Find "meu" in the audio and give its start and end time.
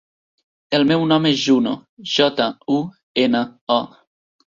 0.91-1.03